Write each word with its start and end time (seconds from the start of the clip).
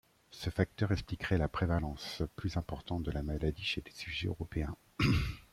Ce 0.31 0.49
facteur 0.49 0.91
expliquerait 0.93 1.37
la 1.37 1.47
prévalence 1.47 2.23
plus 2.35 2.57
importante 2.57 3.03
de 3.03 3.11
la 3.11 3.21
maladie 3.21 3.63
chez 3.63 3.83
les 3.85 3.91
sujets 3.91 4.29
européens. 4.29 4.75